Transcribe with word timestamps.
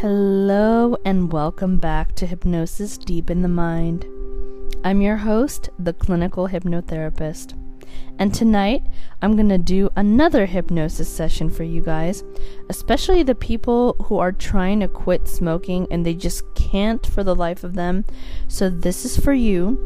Hello, 0.00 0.96
and 1.04 1.32
welcome 1.32 1.76
back 1.76 2.14
to 2.16 2.26
Hypnosis 2.26 2.98
Deep 2.98 3.30
in 3.30 3.42
the 3.42 3.48
Mind. 3.48 4.04
I'm 4.82 5.00
your 5.00 5.18
host, 5.18 5.68
the 5.78 5.92
clinical 5.92 6.48
hypnotherapist. 6.48 7.56
And 8.18 8.34
tonight, 8.34 8.82
I'm 9.20 9.36
going 9.36 9.50
to 9.50 9.58
do 9.58 9.90
another 9.94 10.46
hypnosis 10.46 11.08
session 11.08 11.50
for 11.50 11.62
you 11.62 11.82
guys, 11.82 12.24
especially 12.68 13.22
the 13.22 13.36
people 13.36 13.92
who 14.04 14.18
are 14.18 14.32
trying 14.32 14.80
to 14.80 14.88
quit 14.88 15.28
smoking 15.28 15.86
and 15.90 16.04
they 16.04 16.14
just 16.14 16.52
can't 16.54 17.06
for 17.06 17.22
the 17.22 17.36
life 17.36 17.62
of 17.62 17.74
them. 17.74 18.04
So, 18.48 18.70
this 18.70 19.04
is 19.04 19.16
for 19.16 19.34
you. 19.34 19.78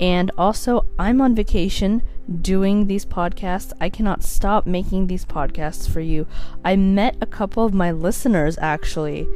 And 0.00 0.30
also, 0.38 0.86
I'm 0.98 1.20
on 1.20 1.34
vacation 1.34 2.02
doing 2.40 2.86
these 2.86 3.04
podcasts. 3.04 3.72
I 3.80 3.88
cannot 3.88 4.22
stop 4.22 4.66
making 4.66 5.06
these 5.06 5.24
podcasts 5.24 5.88
for 5.88 6.00
you. 6.00 6.26
I 6.64 6.76
met 6.76 7.16
a 7.20 7.26
couple 7.26 7.64
of 7.64 7.74
my 7.74 7.90
listeners 7.90 8.56
actually, 8.58 9.28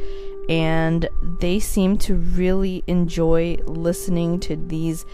and 0.48 1.08
they 1.40 1.58
seem 1.58 1.98
to 1.98 2.14
really 2.14 2.84
enjoy 2.86 3.56
listening 3.66 4.40
to 4.40 4.56
these 4.56 5.04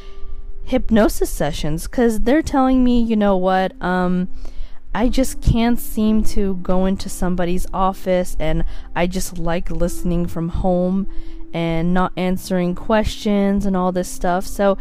hypnosis 0.65 1.31
sessions 1.31 1.87
because 1.87 2.21
they're 2.21 2.43
telling 2.43 2.85
me, 2.85 3.03
you 3.03 3.17
know 3.17 3.37
what, 3.37 3.73
um, 3.83 4.29
I 4.95 5.09
just 5.09 5.41
can't 5.41 5.79
seem 5.79 6.25
to 6.25 6.57
go 6.57 6.87
into 6.87 7.09
somebody's 7.09 7.67
office 7.73 8.37
and 8.41 8.65
I 8.95 9.07
just 9.07 9.39
like 9.39 9.71
listening 9.71 10.27
from 10.27 10.49
home 10.49 11.07
and 11.53 11.95
not 11.95 12.13
answering 12.17 12.75
questions 12.75 13.67
and 13.67 13.77
all 13.77 13.93
this 13.93 14.09
stuff. 14.09 14.47
So 14.47 14.79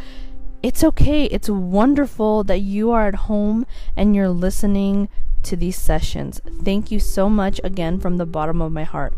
it's 0.61 0.83
okay. 0.83 1.25
It's 1.25 1.49
wonderful 1.49 2.43
that 2.45 2.59
you 2.59 2.91
are 2.91 3.07
at 3.07 3.15
home 3.15 3.65
and 3.95 4.15
you're 4.15 4.29
listening 4.29 5.09
to 5.43 5.55
these 5.55 5.77
sessions. 5.77 6.41
Thank 6.63 6.91
you 6.91 6.99
so 6.99 7.29
much 7.29 7.61
again 7.63 7.99
from 7.99 8.17
the 8.17 8.25
bottom 8.25 8.61
of 8.61 8.71
my 8.71 8.83
heart. 8.83 9.13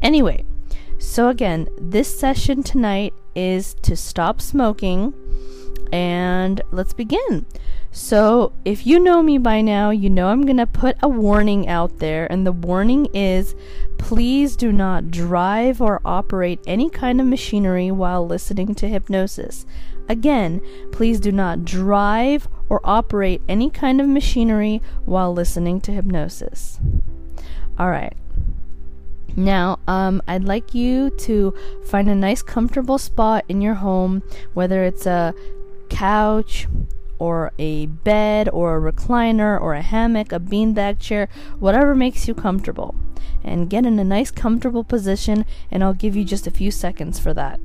Anyway, 0.00 0.44
so 0.98 1.28
again, 1.28 1.68
this 1.78 2.18
session 2.18 2.62
tonight 2.62 3.12
is 3.34 3.74
to 3.82 3.96
stop 3.96 4.40
smoking 4.40 5.14
and 5.92 6.62
let's 6.70 6.94
begin. 6.94 7.44
So, 7.94 8.54
if 8.64 8.86
you 8.86 8.98
know 8.98 9.22
me 9.22 9.36
by 9.36 9.60
now, 9.60 9.90
you 9.90 10.08
know 10.08 10.28
I'm 10.28 10.46
going 10.46 10.56
to 10.56 10.66
put 10.66 10.96
a 11.02 11.08
warning 11.08 11.68
out 11.68 11.98
there, 11.98 12.26
and 12.32 12.46
the 12.46 12.52
warning 12.52 13.06
is 13.12 13.54
please 13.98 14.56
do 14.56 14.72
not 14.72 15.10
drive 15.10 15.82
or 15.82 16.00
operate 16.02 16.58
any 16.66 16.88
kind 16.88 17.20
of 17.20 17.26
machinery 17.26 17.90
while 17.90 18.26
listening 18.26 18.74
to 18.76 18.88
hypnosis. 18.88 19.66
Again, 20.12 20.60
please 20.92 21.20
do 21.20 21.32
not 21.32 21.64
drive 21.64 22.46
or 22.68 22.82
operate 22.84 23.40
any 23.48 23.70
kind 23.70 23.98
of 23.98 24.06
machinery 24.06 24.82
while 25.06 25.32
listening 25.32 25.80
to 25.80 25.90
hypnosis. 25.90 26.78
All 27.78 27.88
right. 27.88 28.12
Now, 29.36 29.78
um, 29.88 30.20
I'd 30.28 30.44
like 30.44 30.74
you 30.74 31.08
to 31.20 31.54
find 31.86 32.10
a 32.10 32.14
nice, 32.14 32.42
comfortable 32.42 32.98
spot 32.98 33.46
in 33.48 33.62
your 33.62 33.76
home, 33.76 34.22
whether 34.52 34.84
it's 34.84 35.06
a 35.06 35.32
couch 35.88 36.68
or 37.18 37.52
a 37.58 37.86
bed 37.86 38.50
or 38.50 38.76
a 38.76 38.92
recliner 38.92 39.58
or 39.58 39.72
a 39.72 39.80
hammock, 39.80 40.30
a 40.30 40.38
beanbag 40.38 40.98
chair, 41.00 41.30
whatever 41.58 41.94
makes 41.94 42.28
you 42.28 42.34
comfortable. 42.34 42.94
And 43.42 43.70
get 43.70 43.86
in 43.86 43.98
a 43.98 44.04
nice, 44.04 44.30
comfortable 44.30 44.84
position, 44.84 45.46
and 45.70 45.82
I'll 45.82 45.94
give 45.94 46.14
you 46.14 46.24
just 46.24 46.46
a 46.46 46.50
few 46.50 46.70
seconds 46.70 47.18
for 47.18 47.32
that. 47.32 47.58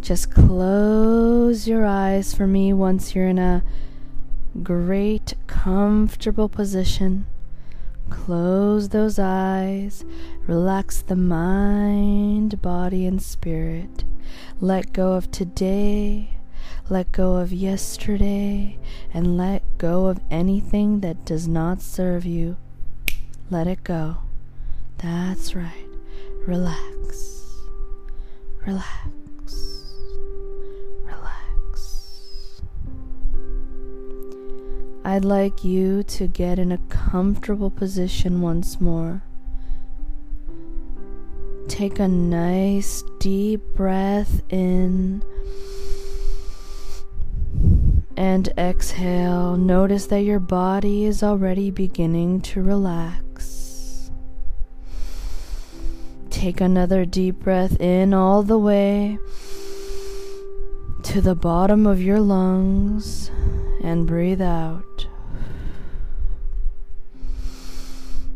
Just 0.00 0.30
close 0.30 1.66
your 1.66 1.86
eyes 1.86 2.34
for 2.34 2.46
me 2.46 2.72
once 2.72 3.14
you're 3.14 3.28
in 3.28 3.38
a 3.38 3.62
great, 4.62 5.34
comfortable 5.46 6.48
position. 6.48 7.26
Close 8.10 8.90
those 8.90 9.18
eyes. 9.18 10.04
Relax 10.46 11.00
the 11.02 11.16
mind, 11.16 12.60
body, 12.60 13.06
and 13.06 13.22
spirit. 13.22 14.04
Let 14.60 14.92
go 14.92 15.12
of 15.12 15.30
today. 15.30 16.36
Let 16.90 17.12
go 17.12 17.36
of 17.36 17.52
yesterday. 17.52 18.78
And 19.12 19.36
let 19.36 19.62
go 19.78 20.06
of 20.06 20.20
anything 20.30 21.00
that 21.00 21.24
does 21.24 21.48
not 21.48 21.80
serve 21.80 22.24
you. 22.24 22.56
Let 23.50 23.66
it 23.66 23.84
go. 23.84 24.18
That's 24.98 25.54
right. 25.54 25.86
Relax. 26.46 27.43
Relax. 28.66 29.84
Relax. 31.04 32.62
I'd 35.04 35.24
like 35.24 35.64
you 35.64 36.02
to 36.04 36.26
get 36.26 36.58
in 36.58 36.72
a 36.72 36.78
comfortable 36.88 37.70
position 37.70 38.40
once 38.40 38.80
more. 38.80 39.22
Take 41.68 41.98
a 41.98 42.08
nice 42.08 43.02
deep 43.18 43.60
breath 43.74 44.42
in 44.48 45.22
and 48.16 48.48
exhale. 48.56 49.56
Notice 49.56 50.06
that 50.06 50.22
your 50.22 50.40
body 50.40 51.04
is 51.04 51.22
already 51.22 51.70
beginning 51.70 52.40
to 52.42 52.62
relax. 52.62 53.23
Take 56.44 56.60
another 56.60 57.06
deep 57.06 57.36
breath 57.36 57.80
in 57.80 58.12
all 58.12 58.42
the 58.42 58.58
way 58.58 59.18
to 61.02 61.22
the 61.22 61.34
bottom 61.34 61.86
of 61.86 62.02
your 62.02 62.20
lungs 62.20 63.30
and 63.82 64.06
breathe 64.06 64.42
out. 64.42 65.06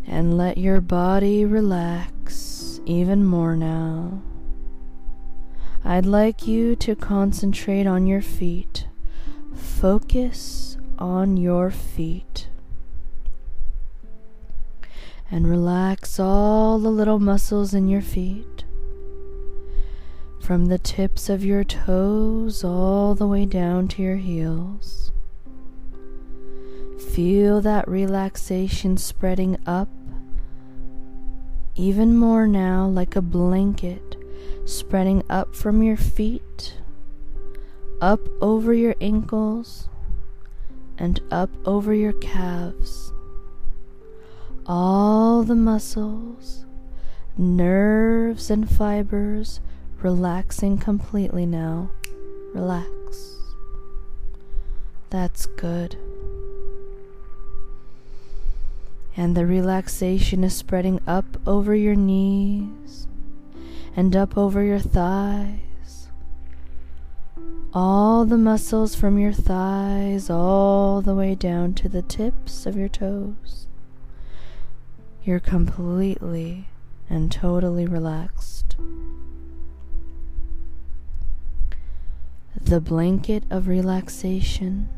And 0.06 0.38
let 0.38 0.56
your 0.56 0.80
body 0.80 1.44
relax 1.44 2.80
even 2.86 3.26
more 3.26 3.54
now. 3.54 4.22
I'd 5.84 6.06
like 6.06 6.46
you 6.46 6.76
to 6.76 6.96
concentrate 6.96 7.86
on 7.86 8.06
your 8.06 8.22
feet. 8.22 8.86
Focus 9.54 10.78
on 10.98 11.36
your 11.36 11.70
feet 11.70 12.47
and 15.30 15.48
relax 15.48 16.18
all 16.18 16.78
the 16.78 16.88
little 16.88 17.18
muscles 17.18 17.74
in 17.74 17.88
your 17.88 18.00
feet. 18.00 18.64
From 20.40 20.66
the 20.66 20.78
tips 20.78 21.28
of 21.28 21.44
your 21.44 21.64
toes 21.64 22.64
all 22.64 23.14
the 23.14 23.26
way 23.26 23.44
down 23.44 23.88
to 23.88 24.02
your 24.02 24.16
heels. 24.16 25.12
Feel 27.12 27.60
that 27.60 27.86
relaxation 27.86 28.96
spreading 28.96 29.58
up 29.66 29.88
even 31.74 32.16
more 32.16 32.48
now, 32.48 32.86
like 32.86 33.14
a 33.14 33.22
blanket, 33.22 34.16
spreading 34.64 35.22
up 35.30 35.54
from 35.54 35.82
your 35.82 35.96
feet, 35.96 36.74
up 38.00 38.20
over 38.40 38.74
your 38.74 38.96
ankles, 39.00 39.88
and 40.96 41.20
up 41.30 41.50
over 41.64 41.94
your 41.94 42.14
calves 42.14 43.12
all 44.68 45.42
the 45.44 45.54
muscles, 45.54 46.66
nerves, 47.38 48.50
and 48.50 48.70
fibers 48.70 49.60
relaxing 50.02 50.76
completely 50.76 51.46
now. 51.46 51.90
Relax. 52.52 53.36
That's 55.08 55.46
good. 55.46 55.96
And 59.16 59.34
the 59.34 59.46
relaxation 59.46 60.44
is 60.44 60.54
spreading 60.54 61.00
up 61.06 61.24
over 61.46 61.74
your 61.74 61.94
knees 61.94 63.06
and 63.96 64.14
up 64.14 64.36
over 64.36 64.62
your 64.62 64.78
thighs. 64.78 66.08
All 67.72 68.26
the 68.26 68.36
muscles 68.36 68.94
from 68.94 69.18
your 69.18 69.32
thighs, 69.32 70.28
all 70.28 71.00
the 71.00 71.14
way 71.14 71.34
down 71.34 71.72
to 71.74 71.88
the 71.88 72.02
tips 72.02 72.66
of 72.66 72.76
your 72.76 72.88
toes. 72.88 73.67
You're 75.28 75.40
completely 75.40 76.68
and 77.10 77.30
totally 77.30 77.84
relaxed. 77.84 78.76
The 82.58 82.80
blanket 82.80 83.44
of 83.50 83.68
relaxation 83.68 84.88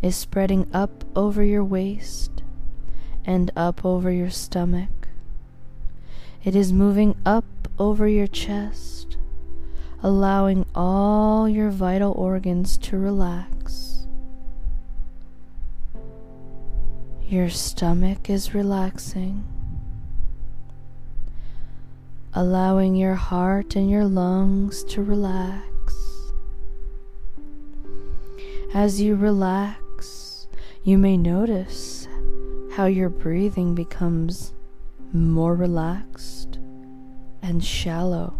is 0.00 0.14
spreading 0.14 0.68
up 0.72 1.04
over 1.16 1.42
your 1.42 1.64
waist 1.64 2.44
and 3.24 3.50
up 3.56 3.84
over 3.84 4.12
your 4.12 4.30
stomach. 4.30 5.08
It 6.44 6.54
is 6.54 6.72
moving 6.72 7.16
up 7.26 7.44
over 7.80 8.06
your 8.06 8.28
chest, 8.28 9.16
allowing 10.04 10.66
all 10.72 11.48
your 11.48 11.70
vital 11.70 12.12
organs 12.12 12.78
to 12.78 12.96
relax. 12.96 13.87
Your 17.28 17.50
stomach 17.50 18.30
is 18.30 18.54
relaxing. 18.54 19.44
allowing 22.34 22.94
your 22.94 23.16
heart 23.16 23.74
and 23.74 23.90
your 23.90 24.04
lungs 24.04 24.84
to 24.84 25.02
relax. 25.02 25.94
As 28.72 29.00
you 29.00 29.16
relax, 29.16 30.46
you 30.84 30.98
may 30.98 31.16
notice 31.16 32.06
how 32.76 32.86
your 32.86 33.08
breathing 33.08 33.74
becomes 33.74 34.54
more 35.12 35.56
relaxed 35.56 36.58
and 37.42 37.64
shallow. 37.64 38.38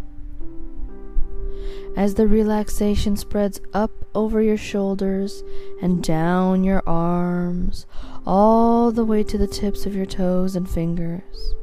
As 1.96 2.14
the 2.14 2.28
relaxation 2.28 3.16
spreads 3.16 3.60
up 3.74 3.90
over 4.14 4.40
your 4.40 4.56
shoulders 4.56 5.42
and 5.82 6.04
down 6.04 6.62
your 6.62 6.84
arms, 6.86 7.86
all 8.26 8.90
the 8.92 9.04
way 9.04 9.22
to 9.22 9.38
the 9.38 9.46
tips 9.46 9.86
of 9.86 9.94
your 9.94 10.06
toes 10.06 10.56
and 10.56 10.68
fingers. 10.68 11.54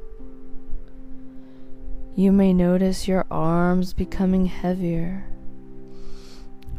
You 2.15 2.31
may 2.31 2.53
notice 2.53 3.07
your 3.07 3.25
arms 3.29 3.93
becoming 3.93 4.45
heavier 4.45 5.25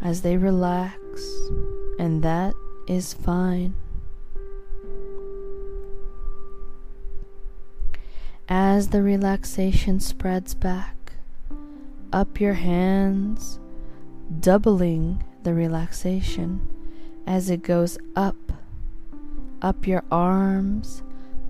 as 0.02 0.22
they 0.22 0.36
relax, 0.36 0.98
and 1.98 2.22
that 2.22 2.54
is 2.88 3.12
fine. 3.12 3.74
As 8.48 8.88
the 8.88 9.02
relaxation 9.02 10.00
spreads 10.00 10.54
back 10.54 11.12
up 12.12 12.40
your 12.40 12.54
hands, 12.54 13.58
doubling 14.40 15.22
the 15.42 15.52
relaxation 15.52 16.66
as 17.26 17.50
it 17.50 17.62
goes 17.62 17.98
up, 18.14 18.45
up 19.62 19.86
your 19.86 20.04
arms, 20.10 21.02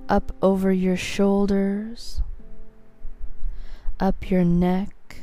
up 0.09 0.33
over 0.43 0.73
your 0.73 0.97
shoulders, 0.97 2.23
up 3.99 4.31
your 4.31 4.45
neck, 4.45 5.21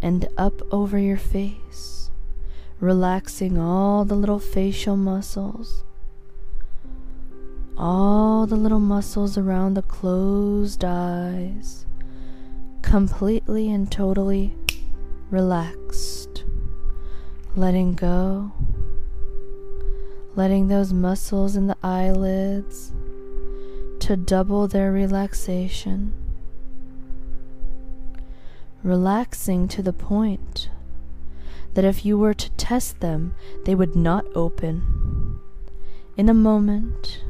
and 0.00 0.28
up 0.36 0.62
over 0.72 0.98
your 0.98 1.16
face, 1.16 2.10
relaxing 2.80 3.58
all 3.58 4.04
the 4.04 4.14
little 4.14 4.38
facial 4.38 4.96
muscles 4.96 5.84
all 7.78 8.44
the 8.46 8.56
little 8.56 8.80
muscles 8.80 9.38
around 9.38 9.74
the 9.74 9.82
closed 9.82 10.84
eyes, 10.84 11.86
completely 12.82 13.70
and 13.70 13.90
totally 13.92 14.52
relaxed, 15.30 16.44
letting 17.54 17.94
go, 17.94 18.52
letting 20.38 20.68
those 20.68 20.92
muscles 20.92 21.56
in 21.56 21.66
the 21.66 21.76
eyelids 21.82 22.92
to 23.98 24.16
double 24.16 24.68
their 24.68 24.92
relaxation, 24.92 26.12
relaxing 28.84 29.66
to 29.66 29.82
the 29.82 29.92
point 29.92 30.70
that 31.74 31.84
if 31.84 32.04
you 32.04 32.16
were 32.16 32.32
to 32.32 32.48
test 32.50 33.00
them, 33.00 33.34
they 33.64 33.74
would 33.74 33.96
not 33.96 34.24
open. 34.36 35.40
In 36.16 36.28
a 36.28 36.34
moment, 36.34 37.24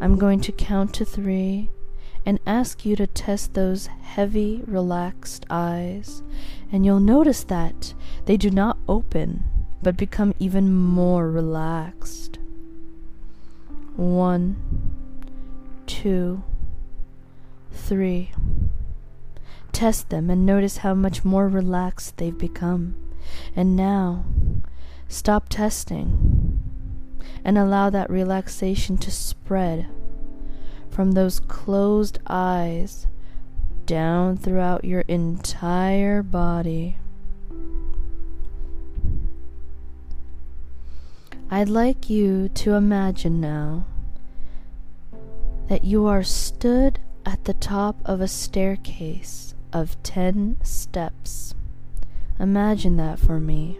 I'm 0.00 0.16
going 0.16 0.40
to 0.40 0.52
count 0.52 0.94
to 0.94 1.04
three 1.04 1.68
and 2.24 2.40
ask 2.46 2.86
you 2.86 2.96
to 2.96 3.06
test 3.06 3.52
those 3.52 3.88
heavy, 3.88 4.62
relaxed 4.66 5.44
eyes, 5.50 6.22
and 6.72 6.86
you'll 6.86 6.98
notice 6.98 7.44
that 7.44 7.92
they 8.24 8.38
do 8.38 8.48
not 8.48 8.78
open 8.88 9.44
but 9.82 9.96
become 9.96 10.34
even 10.38 10.74
more 10.74 11.30
relaxed. 11.30 12.37
One, 13.98 14.54
two, 15.86 16.44
three. 17.72 18.30
Test 19.72 20.10
them 20.10 20.30
and 20.30 20.46
notice 20.46 20.76
how 20.78 20.94
much 20.94 21.24
more 21.24 21.48
relaxed 21.48 22.16
they've 22.16 22.38
become. 22.38 22.94
And 23.56 23.74
now, 23.74 24.24
stop 25.08 25.48
testing 25.48 26.60
and 27.44 27.58
allow 27.58 27.90
that 27.90 28.08
relaxation 28.08 28.98
to 28.98 29.10
spread 29.10 29.88
from 30.88 31.10
those 31.10 31.40
closed 31.40 32.20
eyes 32.28 33.08
down 33.84 34.36
throughout 34.36 34.84
your 34.84 35.00
entire 35.08 36.22
body. 36.22 36.98
I'd 41.50 41.70
like 41.70 42.10
you 42.10 42.50
to 42.50 42.74
imagine 42.74 43.40
now 43.40 43.86
that 45.68 45.82
you 45.82 46.04
are 46.04 46.22
stood 46.22 46.98
at 47.24 47.44
the 47.44 47.54
top 47.54 47.96
of 48.04 48.20
a 48.20 48.28
staircase 48.28 49.54
of 49.72 50.02
10 50.02 50.58
steps. 50.62 51.54
Imagine 52.38 52.98
that 52.98 53.18
for 53.18 53.40
me. 53.40 53.78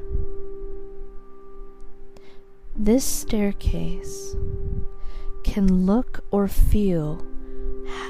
This 2.74 3.04
staircase 3.04 4.34
can 5.44 5.84
look 5.84 6.24
or 6.30 6.48
feel 6.48 7.22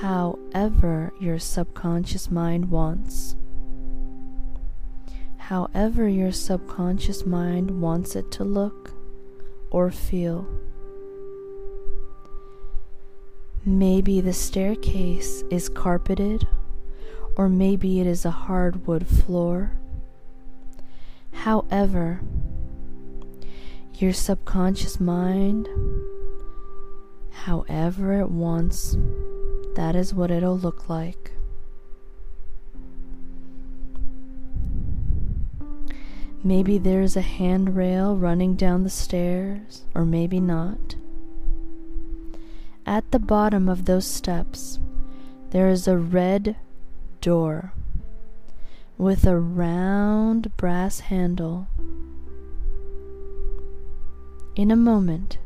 however 0.00 1.12
your 1.20 1.40
subconscious 1.40 2.30
mind 2.30 2.70
wants. 2.70 3.34
However, 5.36 6.08
your 6.08 6.30
subconscious 6.30 7.26
mind 7.26 7.80
wants 7.80 8.14
it 8.14 8.30
to 8.32 8.44
look 8.44 8.97
or 9.70 9.90
feel. 9.90 10.46
Maybe 13.64 14.20
the 14.20 14.32
staircase 14.32 15.42
is 15.50 15.68
carpeted, 15.68 16.46
or 17.36 17.48
maybe 17.48 18.00
it 18.00 18.06
is 18.06 18.24
a 18.24 18.30
hardwood 18.30 19.06
floor. 19.06 19.72
However, 21.32 22.20
your 23.94 24.12
subconscious 24.12 25.00
mind, 25.00 25.68
however 27.30 28.20
it 28.20 28.30
wants, 28.30 28.96
that 29.74 29.94
is 29.94 30.14
what 30.14 30.30
it'll 30.30 30.58
look 30.58 30.88
like. 30.88 31.27
Maybe 36.48 36.78
there's 36.78 37.14
a 37.14 37.20
handrail 37.20 38.16
running 38.16 38.54
down 38.54 38.82
the 38.82 38.88
stairs, 38.88 39.82
or 39.94 40.06
maybe 40.06 40.40
not. 40.40 40.94
At 42.86 43.10
the 43.10 43.18
bottom 43.18 43.68
of 43.68 43.84
those 43.84 44.06
steps, 44.06 44.78
there 45.50 45.68
is 45.68 45.86
a 45.86 45.98
red 45.98 46.56
door 47.20 47.74
with 48.96 49.26
a 49.26 49.38
round 49.38 50.56
brass 50.56 51.00
handle 51.00 51.66
in 54.56 54.70
a 54.70 54.76
moment, 54.76 55.36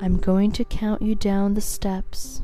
I'm 0.00 0.16
going 0.16 0.50
to 0.50 0.64
count 0.64 1.02
you 1.02 1.14
down 1.14 1.54
the 1.54 1.60
steps, 1.60 2.42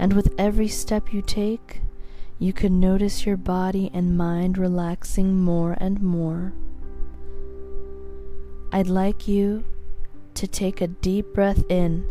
and 0.00 0.12
with 0.12 0.34
every 0.36 0.66
step 0.66 1.12
you 1.12 1.22
take, 1.22 1.82
you 2.38 2.52
can 2.52 2.78
notice 2.78 3.26
your 3.26 3.36
body 3.36 3.90
and 3.92 4.16
mind 4.16 4.58
relaxing 4.58 5.40
more 5.40 5.76
and 5.80 6.00
more. 6.00 6.52
I'd 8.72 8.86
like 8.86 9.26
you 9.26 9.64
to 10.34 10.46
take 10.46 10.80
a 10.80 10.86
deep 10.86 11.34
breath 11.34 11.64
in 11.68 12.08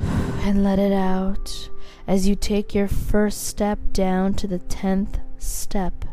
and 0.00 0.64
let 0.64 0.78
it 0.78 0.92
out 0.92 1.68
as 2.06 2.26
you 2.26 2.34
take 2.34 2.74
your 2.74 2.88
first 2.88 3.44
step 3.44 3.78
down 3.92 4.34
to 4.34 4.46
the 4.46 4.58
tenth 4.58 5.18
step. 5.38 6.04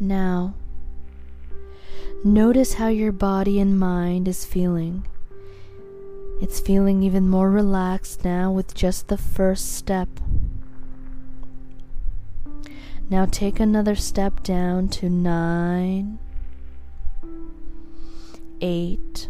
Now, 0.00 0.54
notice 2.24 2.74
how 2.74 2.88
your 2.88 3.12
body 3.12 3.58
and 3.60 3.78
mind 3.78 4.28
is 4.28 4.44
feeling. 4.44 5.07
It's 6.40 6.60
feeling 6.60 7.02
even 7.02 7.28
more 7.28 7.50
relaxed 7.50 8.24
now 8.24 8.50
with 8.50 8.74
just 8.74 9.08
the 9.08 9.16
first 9.16 9.72
step. 9.74 10.08
Now 13.10 13.26
take 13.26 13.58
another 13.58 13.94
step 13.94 14.42
down 14.42 14.88
to 14.90 15.08
nine, 15.08 16.18
eight, 18.60 19.28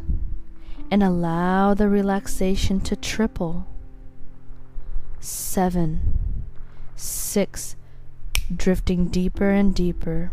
and 0.91 1.03
allow 1.03 1.75
the 1.75 1.89
relaxation 1.89 2.81
to 2.81 2.97
triple. 2.97 3.67
Seven, 5.21 6.01
six, 6.97 7.77
drifting 8.55 9.09
deeper 9.09 9.51
and 9.51 9.75
deeper 9.75 10.31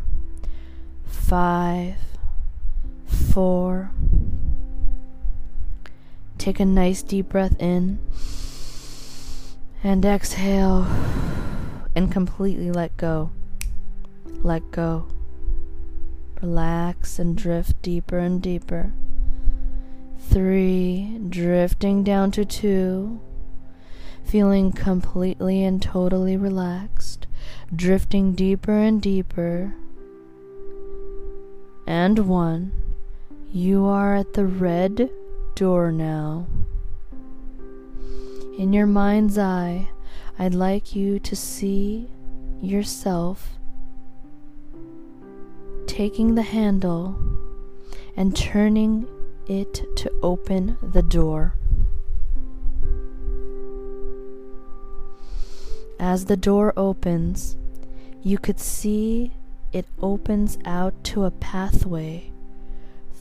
five, 1.26 1.96
four. 3.08 3.90
Take 6.46 6.60
a 6.60 6.66
nice 6.66 7.02
deep 7.02 7.30
breath 7.30 7.60
in 7.60 7.98
and 9.84 10.06
exhale 10.06 10.84
and 11.96 12.12
completely 12.12 12.70
let 12.70 12.96
go. 12.98 13.32
Let 14.44 14.70
go. 14.70 15.08
Relax 16.44 17.18
and 17.18 17.36
drift 17.36 17.82
deeper 17.82 18.20
and 18.20 18.44
deeper. 18.44 18.94
Three, 20.20 21.18
drifting 21.30 22.04
down 22.04 22.30
to 22.34 22.46
two. 22.46 23.20
feeling 24.26 24.72
completely 24.72 25.64
and 25.64 25.82
totally 25.82 26.36
relaxed, 26.36 27.28
drifting 27.76 28.34
deeper 28.34 28.74
and 28.74 29.02
deeper. 29.02 29.74
And 31.88 32.28
one, 32.28 32.72
you 33.54 33.86
are 33.86 34.16
at 34.16 34.34
the 34.34 34.46
red 34.46 35.10
door 35.56 35.92
now. 35.92 36.46
In 38.60 38.74
your 38.74 38.86
mind's 38.86 39.38
eye, 39.38 39.90
I'd 40.38 40.54
like 40.54 40.96
you 40.96 41.18
to 41.20 41.36
see 41.36 42.10
yourself 42.62 43.58
taking 45.88 46.36
the 46.36 46.42
handle 46.42 47.18
and 48.18 48.36
turning 48.36 49.08
it 49.48 49.74
to 49.96 50.12
open 50.22 50.78
the 50.82 51.02
door. 51.02 51.54
As 56.00 56.26
the 56.26 56.38
door 56.38 56.74
opens, 56.76 57.56
you 58.22 58.38
could 58.38 58.60
see 58.60 59.32
it 59.72 59.86
opens 60.02 60.58
out 60.66 61.02
to 61.06 61.24
a 61.24 61.32
pathway 61.32 62.32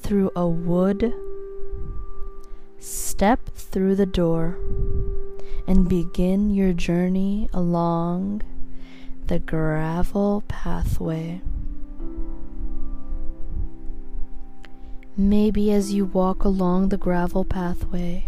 through 0.03 0.31
a 0.35 0.47
wood. 0.47 1.13
Step 2.85 3.49
through 3.55 3.97
the 3.97 4.05
door 4.05 4.59
and 5.67 5.89
begin 5.89 6.51
your 6.51 6.75
journey 6.75 7.49
along 7.55 8.43
the 9.27 9.39
gravel 9.39 10.45
pathway. 10.49 11.41
Maybe 15.17 15.73
as 15.73 15.95
you 15.95 16.05
walk 16.05 16.45
along 16.45 16.91
the 16.91 16.99
gravel 16.99 17.43
pathway, 17.47 18.27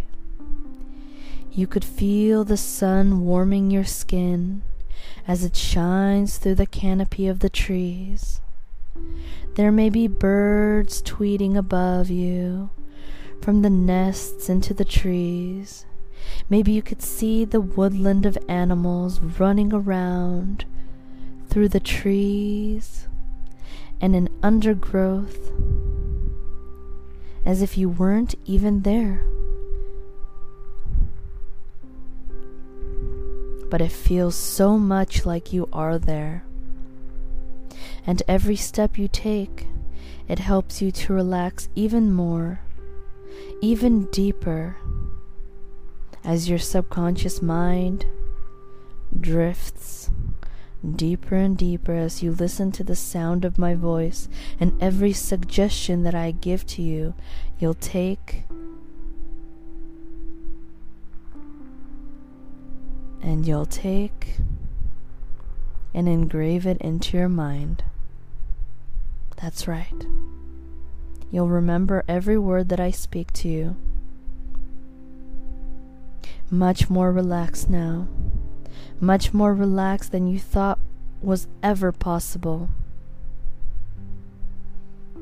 you 1.51 1.67
could 1.67 1.85
feel 1.85 2.43
the 2.43 2.57
sun 2.57 3.21
warming 3.21 3.69
your 3.69 3.85
skin 3.85 4.63
as 5.27 5.43
it 5.43 5.55
shines 5.55 6.39
through 6.39 6.55
the 6.55 6.65
canopy 6.65 7.27
of 7.27 7.41
the 7.41 7.49
trees. 7.49 8.41
There 9.53 9.71
may 9.71 9.91
be 9.91 10.07
birds 10.07 11.03
tweeting 11.03 11.55
above 11.55 12.09
you 12.09 12.71
from 13.41 13.61
the 13.61 13.69
nests 13.69 14.49
into 14.49 14.73
the 14.73 14.85
trees. 14.85 15.85
Maybe 16.49 16.71
you 16.71 16.81
could 16.81 17.01
see 17.01 17.45
the 17.45 17.61
woodland 17.61 18.25
of 18.25 18.37
animals 18.47 19.19
running 19.19 19.73
around 19.73 20.65
through 21.47 21.69
the 21.69 21.79
trees 21.79 23.07
and 24.01 24.15
in 24.15 24.29
undergrowth 24.43 25.51
as 27.45 27.61
if 27.61 27.77
you 27.77 27.89
weren't 27.89 28.35
even 28.45 28.81
there. 28.81 29.21
But 33.69 33.81
it 33.81 33.91
feels 33.91 34.35
so 34.35 34.77
much 34.77 35.25
like 35.25 35.53
you 35.53 35.69
are 35.71 35.97
there. 35.97 36.43
And 38.05 38.21
every 38.27 38.55
step 38.55 38.97
you 38.97 39.07
take, 39.07 39.67
it 40.27 40.39
helps 40.39 40.81
you 40.81 40.91
to 40.91 41.13
relax 41.13 41.69
even 41.75 42.11
more, 42.11 42.59
even 43.61 44.05
deeper, 44.11 44.77
as 46.23 46.49
your 46.49 46.59
subconscious 46.59 47.41
mind 47.41 48.05
drifts 49.19 50.09
deeper 50.95 51.35
and 51.35 51.57
deeper 51.57 51.93
as 51.93 52.21
you 52.21 52.31
listen 52.31 52.71
to 52.71 52.83
the 52.83 52.95
sound 52.95 53.43
of 53.43 53.57
my 53.57 53.73
voice, 53.73 54.29
and 54.59 54.81
every 54.81 55.13
suggestion 55.13 56.03
that 56.03 56.15
I 56.15 56.31
give 56.31 56.65
to 56.67 56.81
you, 56.81 57.13
you'll 57.59 57.73
take 57.73 58.43
and 63.21 63.45
you'll 63.45 63.65
take 63.65 64.37
and 65.93 66.07
engrave 66.07 66.65
it 66.65 66.77
into 66.79 67.17
your 67.17 67.29
mind. 67.29 67.83
That's 69.41 69.67
right. 69.67 70.05
You'll 71.31 71.49
remember 71.49 72.03
every 72.07 72.37
word 72.37 72.69
that 72.69 72.79
I 72.79 72.91
speak 72.91 73.33
to 73.33 73.49
you. 73.49 73.75
Much 76.49 76.89
more 76.89 77.11
relaxed 77.11 77.69
now 77.69 78.07
much 78.99 79.33
more 79.33 79.53
relaxed 79.53 80.11
than 80.11 80.27
you 80.27 80.39
thought 80.39 80.79
was 81.21 81.47
ever 81.61 81.91
possible. 81.91 82.69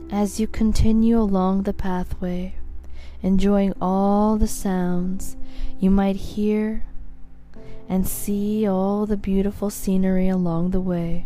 As 0.09 0.39
you 0.39 0.47
continue 0.47 1.19
along 1.19 1.63
the 1.63 1.73
pathway, 1.73 2.55
enjoying 3.21 3.73
all 3.81 4.37
the 4.37 4.47
sounds 4.47 5.35
you 5.79 5.89
might 5.89 6.15
hear 6.15 6.83
and 7.89 8.07
see 8.07 8.67
all 8.67 9.05
the 9.05 9.17
beautiful 9.17 9.69
scenery 9.69 10.27
along 10.27 10.71
the 10.71 10.81
way. 10.81 11.25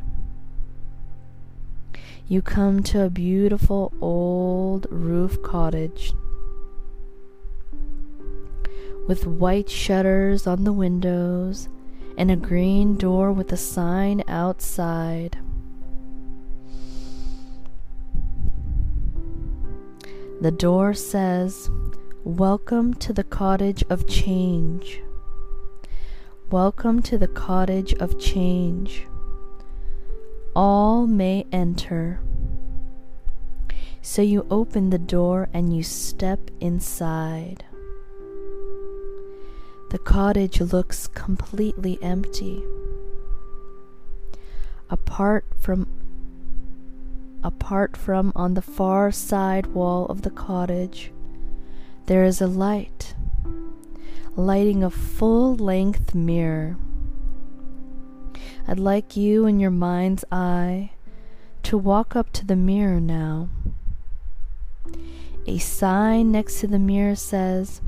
You 2.32 2.44
come 2.44 2.84
to 2.84 3.02
a 3.02 3.10
beautiful 3.10 3.92
old 4.02 4.86
roof 4.92 5.42
cottage 5.42 6.14
with 9.08 9.26
white 9.26 9.68
shutters 9.68 10.46
on 10.46 10.64
the 10.64 10.72
windows 10.72 11.70
and 12.20 12.30
a 12.30 12.36
green 12.36 12.98
door 12.98 13.32
with 13.32 13.52
a 13.52 13.58
sign 13.58 14.24
outside. 14.28 15.40
The 20.40 20.52
door 20.56 20.94
says, 20.94 21.72
Welcome 22.24 22.94
to 22.94 23.12
the 23.12 23.24
cottage 23.24 23.84
of 23.90 24.08
change. 24.08 25.02
Welcome 26.52 27.02
to 27.02 27.18
the 27.18 27.28
cottage 27.28 27.96
of 27.96 28.20
change. 28.20 29.09
All 30.56 31.08
may 31.08 31.46
enter. 31.52 32.20
So 34.02 34.22
you 34.22 34.46
open 34.50 34.90
the 34.90 34.98
door 34.98 35.50
and 35.54 35.76
you 35.76 35.84
step 35.84 36.40
inside. 36.60 37.64
The 39.92 40.00
cottage 40.00 40.62
looks 40.62 41.08
completely 41.08 41.98
empty. 42.02 42.64
Apart 44.90 45.46
from 45.58 45.88
apart 47.44 47.96
from 47.96 48.32
on 48.36 48.54
the 48.54 48.62
far 48.62 49.12
side 49.12 49.68
wall 49.68 50.06
of 50.08 50.24
the 50.24 50.30
cottage, 50.30 51.12
there 52.08 52.24
is 52.24 52.42
a 52.42 52.48
light, 52.48 53.16
lighting 54.36 54.84
a 54.84 54.90
full-length 54.90 56.14
mirror. 56.14 56.78
I'd 58.70 58.78
like 58.78 59.18
you 59.18 59.48
in 59.48 59.60
your 59.60 59.72
mind's 59.72 60.24
eye 60.32 60.92
to 61.64 61.76
walk 61.76 62.16
up 62.16 62.32
to 62.34 62.46
the 62.46 62.56
mirror 62.56 63.00
now. 63.00 63.50
A 65.48 65.58
sign 65.58 66.32
next 66.32 66.60
to 66.60 66.68
the 66.68 66.78
mirror 66.78 67.16
says, 67.16 67.82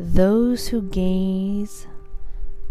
those 0.00 0.66
who 0.68 0.82
gaze 0.82 1.86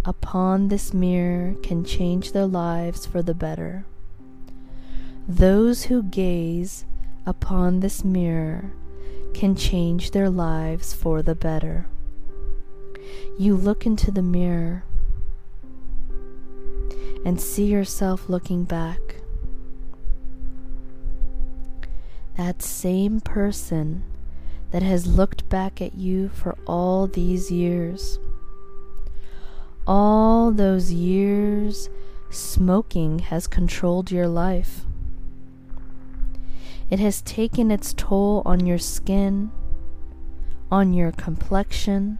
upon 0.04 0.68
this 0.68 0.94
mirror 0.94 1.56
can 1.63 1.86
change 1.86 2.34
their 2.34 2.46
lives 2.46 3.06
for 3.06 3.22
the 3.22 3.34
better. 3.34 3.86
Those 5.30 5.86
who 5.86 6.04
gaze 6.04 6.84
upon 7.25 7.80
this 7.80 8.04
mirror 8.04 8.74
can 9.34 9.56
change 9.56 10.12
their 10.12 10.30
lives 10.30 10.94
for 10.94 11.22
the 11.22 11.36
better. 11.36 11.86
You 13.38 13.56
look 13.56 13.86
into 13.86 14.12
the 14.12 14.22
mirror 14.22 14.84
and 17.25 17.39
see 17.39 17.65
yourself 17.65 18.29
looking 18.29 18.63
back. 18.63 18.99
That 22.38 22.61
same 22.61 23.19
person 23.19 24.03
that 24.71 24.83
has 24.83 25.07
looked 25.07 25.49
back 25.49 25.81
at 25.81 25.95
you 25.95 26.29
for 26.29 26.57
all 26.65 27.07
these 27.07 27.51
years. 27.51 28.19
All 29.85 30.51
those 30.51 30.91
years 30.91 31.89
smoking 32.29 33.19
has 33.19 33.47
controlled 33.47 34.11
your 34.11 34.27
life. 34.27 34.85
It 36.89 36.99
has 36.99 37.21
taken 37.21 37.71
its 37.71 37.93
toll 37.93 38.41
on 38.45 38.65
your 38.65 38.77
skin, 38.77 39.51
on 40.71 40.93
your 40.93 41.11
complexion. 41.11 42.19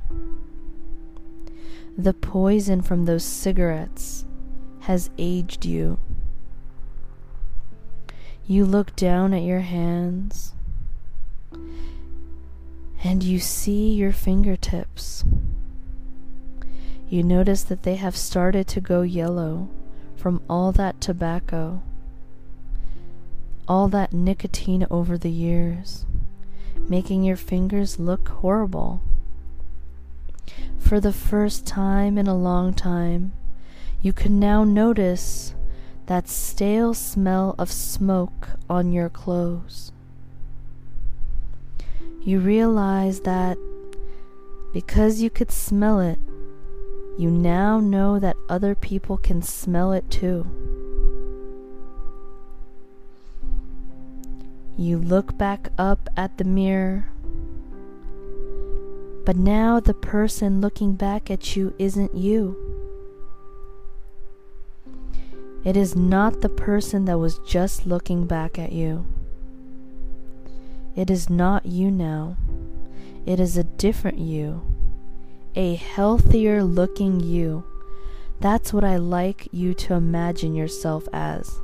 The 1.98 2.14
poison 2.14 2.82
from 2.82 3.06
those 3.06 3.24
cigarettes 3.24 4.26
has 4.90 5.12
aged 5.20 5.66
you. 5.66 6.00
You 8.48 8.66
look 8.66 8.96
down 8.96 9.36
at 9.36 9.44
your 9.44 9.60
hands 9.60 10.54
and 13.04 13.22
you 13.22 13.38
see 13.38 13.94
your 13.94 14.12
fingertips. 14.12 15.24
You 17.08 17.22
notice 17.22 17.62
that 17.66 17.84
they 17.84 17.98
have 17.98 18.18
started 18.18 18.68
to 18.70 18.82
go 18.82 19.04
yellow 19.04 19.70
from 20.16 20.42
all 20.50 20.72
that 20.72 21.00
tobacco, 21.00 21.84
all 23.68 23.90
that 23.90 24.12
nicotine 24.12 24.88
over 24.90 25.20
the 25.20 25.30
years, 25.30 26.08
making 26.88 27.24
your 27.24 27.38
fingers 27.38 28.00
look 28.00 28.28
horrible. 28.28 29.04
For 30.80 31.00
the 31.00 31.14
first 31.14 31.68
time 31.68 32.18
in 32.18 32.26
a 32.26 32.36
long 32.36 32.74
time, 32.74 33.34
you 34.02 34.14
can 34.14 34.40
now 34.40 34.64
notice 34.64 35.54
that 36.06 36.30
stale 36.30 36.94
smell 36.94 37.54
of 37.60 37.72
smoke 37.72 38.50
on 38.70 38.92
your 38.92 39.10
clothes. 39.10 39.92
You 42.22 42.40
realize 42.40 43.22
that 43.22 43.58
because 44.74 45.22
you 45.22 45.30
could 45.30 45.52
smell 45.52 46.00
it, 46.00 46.18
you 47.18 47.30
now 47.30 47.80
know 47.80 48.20
that 48.20 48.38
other 48.48 48.74
people 48.74 49.18
can 49.18 49.42
smell 49.42 49.92
it 49.92 50.10
too. 50.10 50.48
You 54.78 54.98
look 54.98 55.38
back 55.38 55.70
up 55.78 56.08
at 56.16 56.38
the 56.38 56.46
mirror, 56.46 57.10
but 59.26 59.36
now 59.36 59.82
the 59.82 59.94
person 59.94 60.62
looking 60.62 60.94
back 60.94 61.30
at 61.30 61.58
you 61.58 61.74
isn't 61.78 62.16
you. 62.16 62.69
It 65.70 65.78
is 65.78 65.96
not 65.96 66.42
the 66.42 66.50
person 66.50 67.06
that 67.06 67.20
was 67.20 67.38
just 67.46 67.86
looking 67.86 68.26
back 68.26 68.58
at 68.58 68.72
you. 68.72 69.06
It 70.96 71.12
is 71.12 71.30
not 71.30 71.68
you 71.68 71.92
now. 71.92 72.38
It 73.28 73.40
is 73.40 73.56
a 73.56 73.64
different 73.64 74.18
you 74.18 74.64
a 75.56 75.76
healthier 75.76 76.64
looking 76.64 77.20
you. 77.20 77.66
That's 78.40 78.74
what 78.74 78.84
I 78.84 78.98
like 78.98 79.48
you 79.52 79.76
to 79.76 79.94
imagine 79.94 80.56
yourself 80.56 81.08
as. 81.14 81.60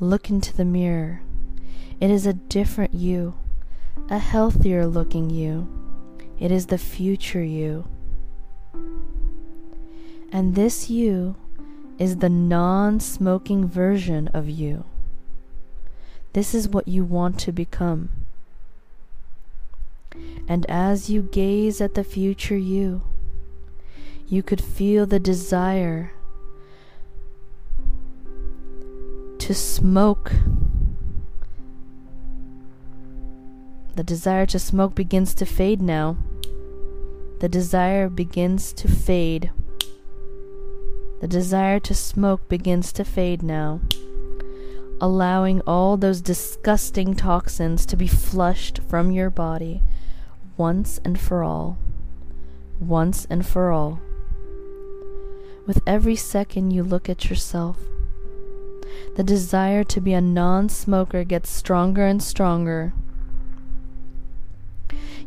Look 0.00 0.28
into 0.28 0.56
the 0.56 0.64
mirror. 0.64 1.20
It 2.00 2.10
is 2.10 2.26
a 2.26 2.32
different 2.32 2.94
you, 2.94 3.34
a 4.08 4.18
healthier 4.18 4.84
looking 4.88 5.30
you. 5.30 5.68
It 6.40 6.50
is 6.50 6.66
the 6.66 6.76
future 6.76 7.44
you. 7.44 7.86
And 10.32 10.56
this 10.56 10.90
you 10.90 11.36
is 12.00 12.16
the 12.16 12.30
non 12.30 12.98
smoking 12.98 13.68
version 13.68 14.26
of 14.28 14.48
you. 14.48 14.84
This 16.32 16.54
is 16.54 16.66
what 16.66 16.88
you 16.88 17.04
want 17.04 17.38
to 17.40 17.52
become. 17.52 18.08
And 20.48 20.64
as 20.70 21.10
you 21.10 21.20
gaze 21.20 21.78
at 21.80 21.94
the 21.94 22.02
future 22.02 22.56
you, 22.56 23.02
you 24.28 24.42
could 24.42 24.62
feel 24.62 25.04
the 25.04 25.20
desire 25.20 26.12
to 29.38 29.54
smoke. 29.54 30.32
The 33.94 34.04
desire 34.04 34.46
to 34.46 34.58
smoke 34.58 34.94
begins 34.94 35.34
to 35.34 35.44
fade 35.44 35.82
now. 35.82 36.16
The 37.40 37.48
desire 37.48 38.08
begins 38.08 38.72
to 38.74 38.88
fade. 38.88 39.50
The 41.20 41.28
desire 41.28 41.78
to 41.80 41.94
smoke 41.94 42.48
begins 42.48 42.92
to 42.92 43.04
fade 43.04 43.42
now, 43.42 43.80
allowing 45.02 45.60
all 45.66 45.98
those 45.98 46.22
disgusting 46.22 47.14
toxins 47.14 47.84
to 47.86 47.96
be 47.96 48.06
flushed 48.06 48.80
from 48.88 49.10
your 49.10 49.28
body 49.28 49.82
once 50.56 50.98
and 51.04 51.20
for 51.20 51.44
all, 51.44 51.76
once 52.80 53.26
and 53.28 53.46
for 53.46 53.70
all. 53.70 54.00
With 55.66 55.82
every 55.86 56.16
second 56.16 56.70
you 56.70 56.82
look 56.82 57.10
at 57.10 57.28
yourself, 57.28 57.76
the 59.16 59.22
desire 59.22 59.84
to 59.84 60.00
be 60.00 60.14
a 60.14 60.22
non 60.22 60.70
smoker 60.70 61.22
gets 61.24 61.50
stronger 61.50 62.06
and 62.06 62.22
stronger. 62.22 62.94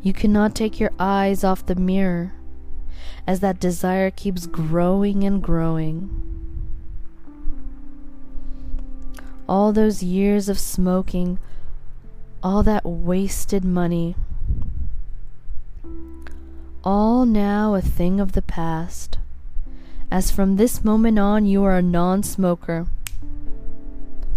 You 0.02 0.12
cannot 0.12 0.56
take 0.56 0.80
your 0.80 0.92
eyes 0.98 1.44
off 1.44 1.68
the 1.68 1.76
mirror 1.76 2.34
as 3.26 3.40
that 3.40 3.60
desire 3.60 4.12
keeps 4.12 4.46
growing 4.46 5.24
and 5.24 5.42
growing. 5.42 6.10
All 9.48 9.72
those 9.72 10.04
years 10.04 10.50
of 10.50 10.60
smoking, 10.60 11.40
all 12.42 12.64
that 12.64 12.86
wasted 12.86 13.64
money, 13.64 14.16
all 16.84 17.26
now 17.26 17.76
a 17.76 17.82
thing 17.82 18.20
of 18.20 18.34
the 18.34 18.42
past, 18.42 19.18
as 20.12 20.32
from 20.32 20.58
this 20.58 20.84
moment 20.84 21.18
on 21.18 21.46
you 21.46 21.64
are 21.64 21.78
a 21.78 21.82
non 21.82 22.24
smoker. 22.24 22.88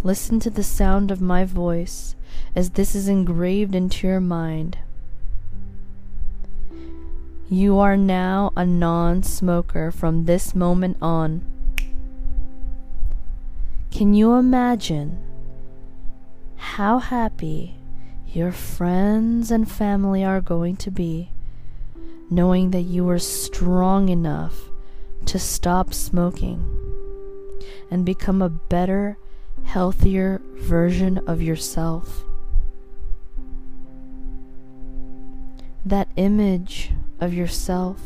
Listen 0.05 0.39
to 0.39 0.51
the 0.51 0.63
sound 0.63 1.11
of 1.11 1.21
my 1.21 1.45
voice 1.45 2.15
as 2.55 2.71
this 2.71 2.95
is 2.95 3.09
engraved 3.09 3.75
into 3.75 4.07
your 4.07 4.21
mind. 4.21 4.79
You 7.49 7.79
are 7.79 7.97
now 7.97 8.53
a 8.57 8.67
non 8.67 9.23
smoker 9.23 9.93
from 9.93 10.25
this 10.25 10.55
moment 10.55 10.97
on. 11.01 11.45
Can 13.93 14.15
you 14.15 14.35
imagine 14.35 15.23
how 16.57 16.99
happy 16.99 17.77
your 18.27 18.51
friends 18.51 19.53
and 19.53 19.71
family 19.71 20.25
are 20.25 20.41
going 20.41 20.77
to 20.77 20.91
be 20.91 21.31
knowing 22.29 22.73
that 22.73 22.83
you 22.83 23.09
are 23.09 23.19
strong 23.19 24.09
enough 24.09 24.55
to 25.27 25.39
stop 25.39 25.95
smoking 25.95 26.61
and 27.91 28.05
become 28.05 28.43
a 28.43 28.49
better, 28.49 29.17
healthier 29.65 30.41
version 30.57 31.19
of 31.27 31.41
yourself. 31.41 32.25
That 35.85 36.09
image 36.17 36.91
of 37.21 37.35
yourself 37.35 38.01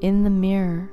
in 0.00 0.24
the 0.24 0.30
mirror, 0.30 0.90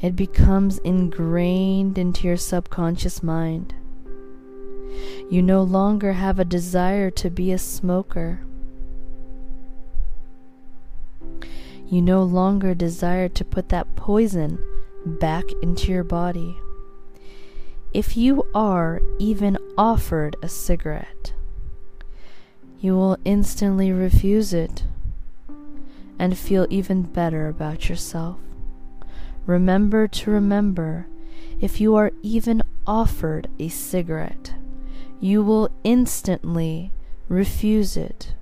it 0.00 0.16
becomes 0.16 0.78
ingrained 0.78 1.98
into 1.98 2.26
your 2.26 2.36
subconscious 2.36 3.22
mind. 3.22 3.74
You 5.30 5.42
no 5.42 5.62
longer 5.62 6.12
have 6.12 6.38
a 6.38 6.44
desire 6.44 7.10
to 7.12 7.30
be 7.30 7.52
a 7.52 7.58
smoker 7.58 8.40
You 11.94 12.00
no 12.00 12.22
longer 12.22 12.74
desire 12.74 13.28
to 13.28 13.44
put 13.44 13.68
that 13.68 13.94
poison 13.94 14.58
back 15.06 15.44
into 15.62 15.92
your 15.92 16.02
body. 16.02 16.58
If 17.92 18.16
you 18.16 18.48
are 18.54 19.00
even 19.18 19.58
offered 19.78 20.34
a 20.42 20.48
cigarette, 20.48 21.34
you 22.80 22.94
will 22.94 23.18
instantly 23.24 23.92
refuse 23.92 24.52
it 24.52 24.84
and 26.24 26.38
feel 26.38 26.66
even 26.70 27.02
better 27.02 27.48
about 27.48 27.90
yourself. 27.90 28.38
Remember 29.44 30.08
to 30.08 30.30
remember 30.30 31.06
if 31.60 31.82
you 31.82 31.96
are 31.96 32.12
even 32.22 32.62
offered 32.86 33.46
a 33.58 33.68
cigarette, 33.68 34.54
you 35.20 35.42
will 35.42 35.68
instantly 35.84 36.90
refuse 37.28 37.94
it 37.94 38.32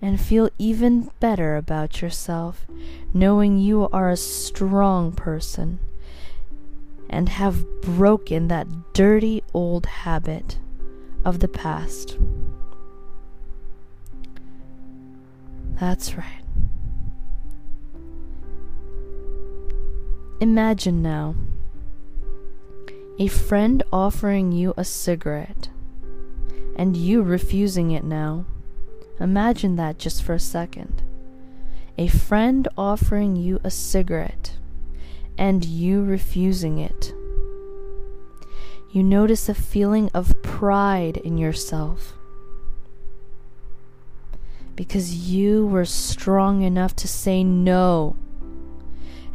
and 0.00 0.20
feel 0.20 0.48
even 0.56 1.10
better 1.18 1.56
about 1.56 2.00
yourself, 2.00 2.64
knowing 3.12 3.58
you 3.58 3.88
are 3.88 4.08
a 4.08 4.16
strong 4.16 5.10
person 5.10 5.80
and 7.10 7.28
have 7.28 7.66
broken 7.80 8.46
that 8.46 8.68
dirty 8.92 9.42
old 9.52 9.86
habit 9.86 10.58
of 11.24 11.40
the 11.40 11.48
past. 11.48 12.18
That's 15.80 16.14
right. 16.14 16.45
Imagine 20.38 21.00
now 21.00 21.34
a 23.18 23.26
friend 23.26 23.82
offering 23.90 24.52
you 24.52 24.74
a 24.76 24.84
cigarette 24.84 25.70
and 26.76 26.94
you 26.94 27.22
refusing 27.22 27.90
it 27.92 28.04
now. 28.04 28.44
Imagine 29.18 29.76
that 29.76 29.98
just 29.98 30.22
for 30.22 30.34
a 30.34 30.38
second. 30.38 31.02
A 31.96 32.08
friend 32.08 32.68
offering 32.76 33.36
you 33.36 33.58
a 33.64 33.70
cigarette 33.70 34.52
and 35.38 35.64
you 35.64 36.04
refusing 36.04 36.76
it. 36.76 37.14
You 38.90 39.02
notice 39.02 39.48
a 39.48 39.54
feeling 39.54 40.10
of 40.12 40.42
pride 40.42 41.16
in 41.16 41.38
yourself 41.38 42.12
because 44.74 45.30
you 45.30 45.66
were 45.66 45.86
strong 45.86 46.60
enough 46.60 46.94
to 46.96 47.08
say 47.08 47.42
no. 47.42 48.16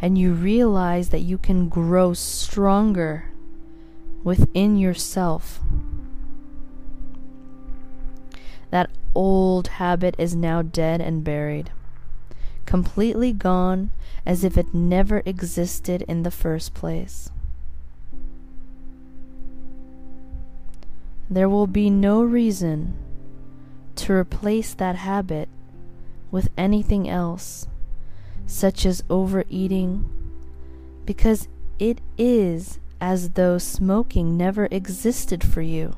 And 0.01 0.17
you 0.17 0.33
realize 0.33 1.09
that 1.09 1.19
you 1.19 1.37
can 1.37 1.69
grow 1.69 2.13
stronger 2.13 3.25
within 4.23 4.75
yourself. 4.75 5.59
That 8.71 8.89
old 9.13 9.67
habit 9.67 10.15
is 10.17 10.35
now 10.35 10.63
dead 10.63 11.01
and 11.01 11.23
buried, 11.23 11.71
completely 12.65 13.31
gone 13.31 13.91
as 14.25 14.43
if 14.43 14.57
it 14.57 14.73
never 14.73 15.21
existed 15.25 16.03
in 16.03 16.23
the 16.23 16.31
first 16.31 16.73
place. 16.73 17.29
There 21.29 21.47
will 21.47 21.67
be 21.67 21.89
no 21.89 22.23
reason 22.23 22.93
to 23.95 24.13
replace 24.13 24.73
that 24.73 24.95
habit 24.95 25.47
with 26.29 26.49
anything 26.57 27.07
else 27.07 27.67
such 28.51 28.85
as 28.85 29.03
overeating, 29.09 30.05
because 31.05 31.47
it 31.79 32.01
is 32.17 32.79
as 32.99 33.31
though 33.31 33.57
smoking 33.57 34.35
never 34.35 34.67
existed 34.69 35.41
for 35.43 35.61
you. 35.61 35.95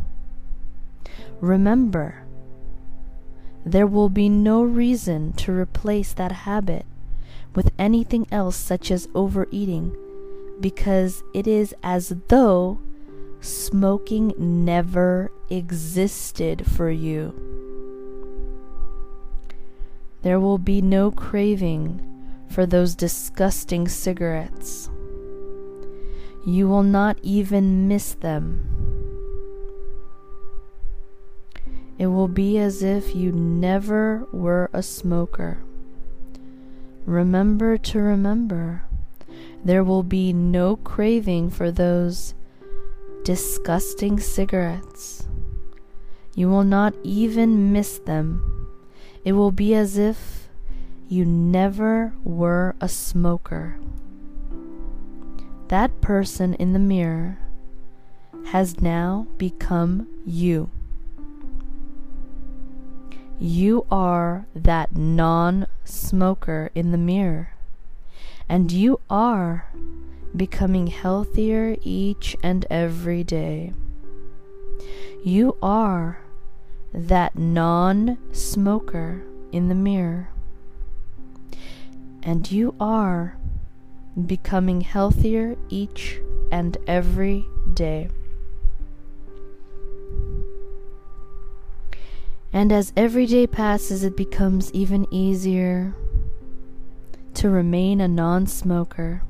Remember, 1.42 2.24
there 3.66 3.88
will 3.88 4.10
be 4.10 4.30
no 4.30 4.62
reason 4.62 5.34
to 5.34 5.52
replace 5.52 6.14
that 6.14 6.32
habit 6.32 6.86
with 7.56 7.72
anything 7.80 8.28
else 8.32 8.56
such 8.56 8.92
as 8.92 9.10
overeating 9.16 9.96
because 10.62 11.24
it 11.34 11.48
is 11.48 11.74
as 11.82 12.16
though 12.28 12.80
smoking 13.42 14.32
never 14.38 15.32
existed 15.50 16.66
for 16.66 16.90
you. 16.90 17.34
There 20.22 20.40
will 20.40 20.60
be 20.60 20.82
no 20.82 21.12
craving 21.12 22.13
for 22.54 22.68
those 22.68 22.94
disgusting 22.96 23.88
cigarettes. 23.88 24.90
You 26.46 26.68
will 26.68 26.84
not 26.84 27.18
even 27.24 27.88
miss 27.88 28.14
them. 28.14 28.70
It 31.98 32.08
will 32.08 32.28
be 32.28 32.60
as 32.60 32.84
if 32.84 33.16
you 33.16 33.32
never 33.32 34.28
were 34.32 34.70
a 34.72 34.84
smoker. 34.84 35.64
Remember 37.06 37.78
to 37.78 38.00
remember, 38.00 38.84
there 39.66 39.84
will 39.84 40.04
be 40.04 40.32
no 40.32 40.76
craving 40.76 41.50
for 41.50 41.72
those 41.72 42.36
disgusting 43.24 44.20
cigarettes. 44.20 45.28
You 46.36 46.50
will 46.50 46.64
not 46.64 46.94
even 47.04 47.72
miss 47.72 47.98
them. 48.00 48.68
It 49.24 49.34
will 49.34 49.52
be 49.52 49.74
as 49.74 49.98
if 49.98 50.43
you 51.08 51.26
never 51.26 52.14
were 52.24 52.76
a 52.82 52.90
smoker. 52.90 53.78
That 55.68 56.02
person 56.02 56.54
in 56.56 56.74
the 56.74 56.80
mirror 56.80 57.38
has 58.48 58.82
now 58.82 59.28
become 59.38 60.08
you. 60.26 60.70
You 63.40 63.86
are 63.92 64.46
that 64.56 64.96
non 64.96 65.68
smoker 65.84 66.72
in 66.76 66.92
the 66.92 66.98
mirror, 66.98 67.54
and 68.48 68.72
you 68.72 69.00
are 69.10 69.68
becoming 70.36 70.88
healthier 70.88 71.76
each 71.82 72.36
and 72.44 72.66
every 72.70 73.24
day. 73.24 73.74
You 75.24 75.58
are 75.62 76.20
that 76.94 77.38
non 77.38 78.18
smoker 78.32 79.24
in 79.52 79.70
the 79.70 79.76
mirror, 79.76 80.30
and 82.24 82.50
you 82.50 82.74
are 82.80 83.38
becoming 84.26 84.82
healthier 84.82 85.56
each 85.70 86.20
and 86.52 86.78
every 86.88 87.46
day. 87.74 88.10
And 92.54 92.72
as 92.72 92.94
every 92.96 93.26
day 93.26 93.48
passes, 93.48 94.04
it 94.04 94.16
becomes 94.16 94.72
even 94.74 95.12
easier 95.12 95.96
to 97.34 97.50
remain 97.50 98.00
a 98.00 98.08
non 98.08 98.46
smoker. 98.46 99.24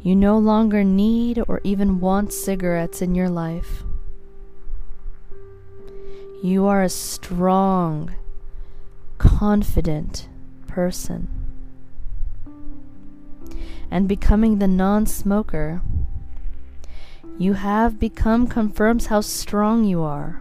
You 0.00 0.16
no 0.16 0.38
longer 0.38 0.84
need 0.84 1.42
or 1.48 1.60
even 1.64 2.00
want 2.00 2.32
cigarettes 2.32 3.02
in 3.02 3.14
your 3.14 3.28
life. 3.28 3.84
You 6.42 6.66
are 6.66 6.82
a 6.82 6.88
strong, 6.88 8.14
confident 9.18 10.28
person. 10.66 11.28
And 13.90 14.08
becoming 14.08 14.58
the 14.58 14.68
non 14.68 15.06
smoker 15.06 15.82
you 17.40 17.52
have 17.52 18.00
become 18.00 18.48
confirms 18.48 19.06
how 19.06 19.20
strong 19.20 19.84
you 19.84 20.02
are. 20.02 20.40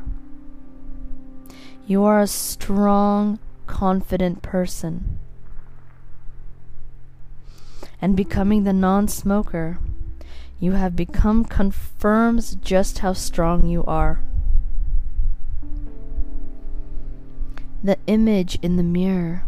You 1.86 2.04
are 2.06 2.20
a 2.20 2.26
strong, 2.26 3.38
confident 3.68 4.42
person. 4.42 5.20
And 8.02 8.18
becoming 8.18 8.64
the 8.64 8.74
non 8.74 9.08
smoker, 9.08 9.78
you 10.60 10.72
have 10.72 10.96
become 10.96 11.46
confirms 11.46 12.56
just 12.56 13.00
how 13.00 13.14
strong 13.14 13.68
you 13.68 13.84
are. 13.86 14.24
The 17.88 17.98
image 18.06 18.60
in 18.62 18.76
the 18.76 18.84
mirror. 18.84 19.46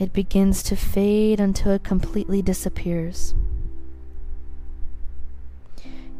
It 0.00 0.12
begins 0.12 0.64
to 0.64 0.74
fade 0.74 1.38
until 1.38 1.70
it 1.70 1.84
completely 1.84 2.42
disappears. 2.42 3.32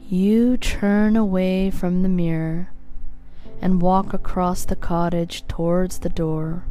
You 0.09 0.57
turn 0.57 1.17
away 1.17 1.73
from 1.73 2.05
the 2.05 2.09
mirror 2.09 2.71
and 3.61 3.83
walk 3.83 4.15
across 4.15 4.65
the 4.65 4.77
cottage 4.77 5.45
towards 5.49 5.99
the 5.99 6.09
door. 6.09 6.67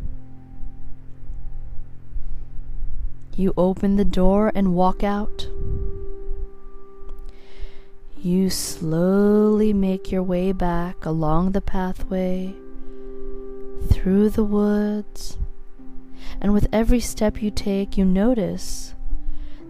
You 3.35 3.53
open 3.57 3.97
the 3.97 4.05
door 4.05 4.53
and 4.55 4.75
walk 4.75 5.03
out. 5.03 5.49
You 8.17 8.49
slowly 8.49 9.73
make 9.73 10.09
your 10.09 10.23
way 10.23 10.53
back 10.53 11.05
along 11.05 11.51
the 11.51 11.59
pathway, 11.59 12.55
through 13.89 14.29
the 14.29 14.43
woods, 14.43 15.37
and 16.39 16.53
with 16.53 16.67
every 16.71 16.99
step 16.99 17.41
you 17.41 17.51
take, 17.51 17.97
you 17.97 18.05
notice 18.05 18.93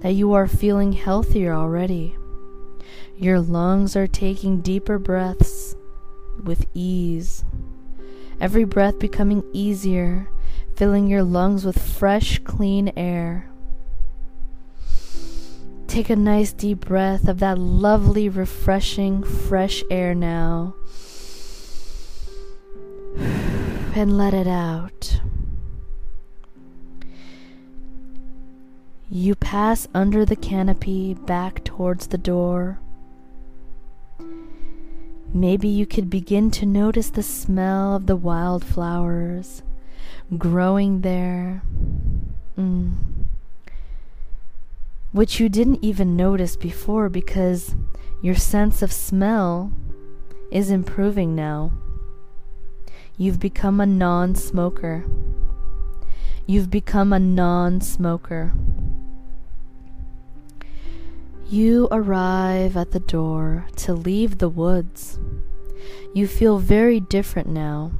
that 0.02 0.14
you 0.14 0.34
are 0.34 0.48
feeling 0.48 0.94
healthier 0.94 1.54
already. 1.54 2.16
Your 3.16 3.40
lungs 3.40 3.96
are 3.96 4.08
taking 4.08 4.62
deeper 4.62 4.98
breaths 4.98 5.76
with 6.44 6.66
ease. 6.74 7.44
Every 8.40 8.64
breath 8.64 8.98
becoming 8.98 9.44
easier, 9.54 10.28
filling 10.76 11.08
your 11.08 11.24
lungs 11.24 11.64
with 11.64 11.80
fresh, 11.80 12.40
clean 12.40 12.92
air. 12.98 13.48
Take 15.88 16.10
a 16.10 16.16
nice 16.16 16.54
deep 16.54 16.80
breath 16.80 17.28
of 17.28 17.40
that 17.40 17.60
lovely, 17.60 18.30
refreshing, 18.30 19.24
fresh 19.24 19.84
air 19.92 20.16
now. 20.16 20.74
And 23.94 24.18
let 24.18 24.34
it 24.34 24.48
out. 24.48 25.20
You 29.10 29.36
pass 29.36 29.88
under 29.94 30.24
the 30.24 30.38
canopy 30.38 31.14
back 31.14 31.66
towards 31.66 32.08
the 32.08 32.18
door. 32.18 32.80
Maybe 35.34 35.68
you 35.68 35.86
could 35.86 36.10
begin 36.10 36.50
to 36.52 36.66
notice 36.66 37.10
the 37.10 37.22
smell 37.22 37.98
of 37.98 38.06
the 38.08 38.16
wildflowers 38.16 39.62
growing 40.38 41.02
there, 41.02 41.62
mm. 42.58 42.96
which 45.12 45.40
you 45.40 45.50
didn't 45.50 45.84
even 45.84 46.16
notice 46.16 46.56
before 46.56 47.10
because 47.10 47.76
your 48.22 48.36
sense 48.36 48.82
of 48.82 48.94
smell 48.94 49.74
is 50.50 50.72
improving 50.72 51.36
now. 51.36 51.74
You've 53.22 53.40
become 53.40 53.80
a 53.80 53.86
non 53.86 54.34
smoker. 54.34 55.06
You've 56.48 56.72
become 56.72 57.14
a 57.14 57.20
non 57.20 57.80
smoker. 57.80 58.52
You 61.48 61.88
arrive 61.92 62.76
at 62.76 62.94
the 62.94 63.00
door 63.00 63.68
to 63.76 63.94
leave 63.94 64.40
the 64.40 64.50
woods. 64.50 65.20
You 66.16 66.26
feel 66.26 66.58
very 66.58 67.00
different 67.00 67.48
now 67.48 67.92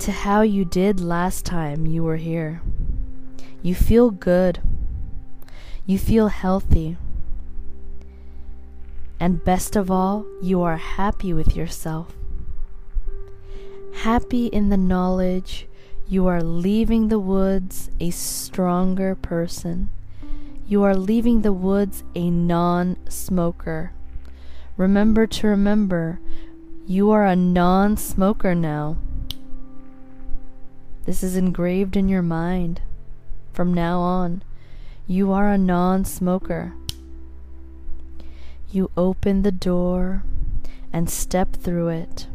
to 0.00 0.10
how 0.10 0.40
you 0.40 0.64
did 0.64 0.98
last 0.98 1.46
time 1.46 1.86
you 1.86 2.02
were 2.02 2.16
here. 2.16 2.60
You 3.62 3.76
feel 3.76 4.10
good. 4.10 4.60
You 5.86 5.96
feel 5.96 6.26
healthy. 6.26 6.96
And 9.20 9.44
best 9.44 9.76
of 9.76 9.92
all, 9.92 10.26
you 10.42 10.60
are 10.62 10.78
happy 10.78 11.32
with 11.32 11.54
yourself. 11.54 12.12
Happy 14.02 14.46
in 14.46 14.68
the 14.68 14.76
knowledge 14.76 15.66
you 16.08 16.26
are 16.26 16.42
leaving 16.42 17.08
the 17.08 17.18
woods 17.18 17.90
a 17.98 18.10
stronger 18.10 19.14
person 19.14 19.88
you 20.68 20.82
are 20.82 20.96
leaving 20.96 21.42
the 21.42 21.52
woods 21.52 22.02
a 22.16 22.28
non 22.28 22.96
smoker. 23.08 23.92
Remember 24.76 25.24
to 25.24 25.46
remember, 25.46 26.18
you 26.88 27.10
are 27.12 27.24
a 27.24 27.36
non 27.36 27.96
smoker 27.96 28.52
now. 28.52 28.96
This 31.04 31.22
is 31.22 31.36
engraved 31.36 31.96
in 31.96 32.08
your 32.08 32.22
mind. 32.22 32.80
From 33.52 33.72
now 33.72 34.00
on, 34.00 34.42
you 35.06 35.30
are 35.30 35.48
a 35.48 35.58
non 35.58 36.04
smoker. 36.04 36.74
You 38.72 38.90
open 38.96 39.42
the 39.42 39.52
door 39.52 40.24
and 40.92 41.08
step 41.08 41.52
through 41.52 41.88
it. 41.88 42.26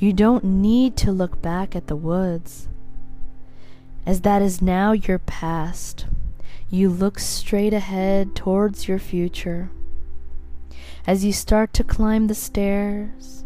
You 0.00 0.14
don't 0.14 0.44
need 0.44 0.96
to 0.96 1.12
look 1.12 1.42
back 1.42 1.76
at 1.76 1.86
the 1.86 1.94
woods, 1.94 2.68
as 4.06 4.22
that 4.22 4.40
is 4.40 4.62
now 4.62 4.92
your 4.92 5.18
past. 5.18 6.06
You 6.70 6.88
look 6.88 7.18
straight 7.18 7.74
ahead 7.74 8.34
towards 8.34 8.88
your 8.88 8.98
future. 8.98 9.68
As 11.06 11.22
you 11.22 11.34
start 11.34 11.74
to 11.74 11.84
climb 11.84 12.28
the 12.28 12.34
stairs, 12.34 13.44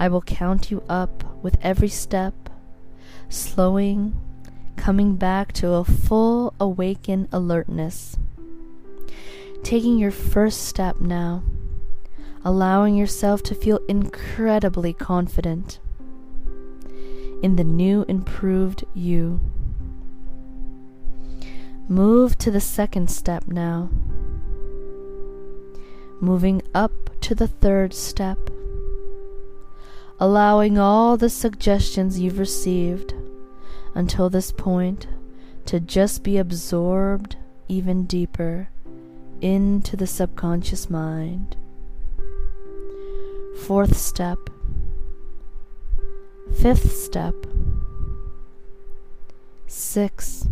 I 0.00 0.08
will 0.08 0.20
count 0.20 0.72
you 0.72 0.82
up 0.88 1.22
with 1.44 1.58
every 1.62 1.88
step, 1.88 2.34
slowing, 3.28 4.16
coming 4.74 5.14
back 5.14 5.52
to 5.52 5.74
a 5.74 5.84
full 5.84 6.54
awakened 6.58 7.28
alertness. 7.30 8.16
Taking 9.62 9.96
your 9.96 10.10
first 10.10 10.62
step 10.62 11.00
now, 11.00 11.44
allowing 12.44 12.94
yourself 12.94 13.42
to 13.42 13.54
feel 13.54 13.80
incredibly 13.88 14.92
confident 14.92 15.78
in 17.42 17.56
the 17.56 17.64
new 17.64 18.04
improved 18.08 18.84
you. 18.94 19.40
Move 21.88 22.38
to 22.38 22.50
the 22.50 22.60
second 22.60 23.10
step 23.10 23.46
now. 23.46 23.90
Moving 26.20 26.62
up 26.74 26.92
to 27.20 27.34
the 27.34 27.48
third 27.48 27.92
step. 27.92 28.38
Allowing 30.18 30.78
all 30.78 31.16
the 31.16 31.28
suggestions 31.28 32.18
you've 32.18 32.38
received 32.38 33.14
until 33.94 34.30
this 34.30 34.52
point 34.52 35.06
to 35.66 35.80
just 35.80 36.22
be 36.22 36.38
absorbed 36.38 37.36
even 37.68 38.04
deeper 38.04 38.68
into 39.40 39.96
the 39.96 40.06
subconscious 40.06 40.88
mind. 40.88 41.56
Fourth 43.62 43.96
step. 43.96 44.38
Fifth 46.60 46.92
step. 46.92 47.34
Six 49.66 50.48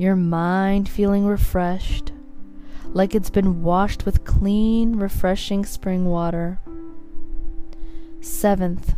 your 0.00 0.16
mind 0.16 0.88
feeling 0.88 1.26
refreshed, 1.26 2.10
like 2.86 3.14
it's 3.14 3.28
been 3.28 3.62
washed 3.62 4.06
with 4.06 4.24
clean, 4.24 4.96
refreshing 4.96 5.62
spring 5.62 6.06
water. 6.06 6.58
Seventh, 8.22 8.94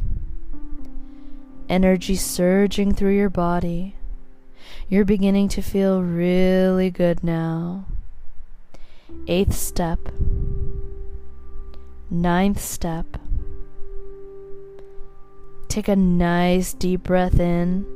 energy 1.68 2.14
surging 2.14 2.95
through 2.95 3.16
your 3.16 3.31
body. 3.31 3.97
You're 4.88 5.05
beginning 5.05 5.49
to 5.49 5.61
feel 5.61 6.01
really 6.01 6.88
good 6.88 7.25
now. 7.25 7.87
Eighth 9.27 9.55
step, 9.55 9.99
ninth 12.09 12.61
step. 12.62 13.22
Take 15.73 15.89
a 15.89 15.97
nice 15.97 16.75
deep 16.75 17.05
breath 17.05 17.41
in 17.41 17.87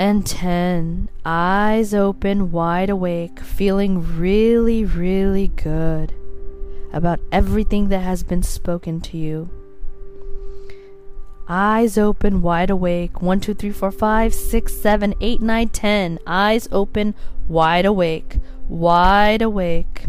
and 0.00 0.26
10. 0.26 1.08
Eyes 1.24 1.94
open, 1.94 2.50
wide 2.50 2.90
awake, 2.90 3.38
feeling 3.38 4.18
really, 4.18 4.84
really 4.84 5.52
good 5.54 6.16
about 6.92 7.20
everything 7.30 7.90
that 7.90 8.00
has 8.00 8.24
been 8.24 8.42
spoken 8.42 9.00
to 9.02 9.16
you. 9.16 9.48
Eyes 11.48 11.96
open, 11.96 12.42
wide 12.42 12.70
awake. 12.70 13.22
1, 13.22 13.38
2, 13.38 13.54
3, 13.54 13.70
4, 13.70 13.92
5, 13.92 14.34
6, 14.34 14.74
7, 14.74 15.14
8, 15.20 15.40
9, 15.40 15.68
10. 15.68 16.18
Eyes 16.26 16.68
open, 16.72 17.14
wide 17.46 17.86
awake. 17.86 18.38
Wide 18.68 19.42
awake. 19.42 20.06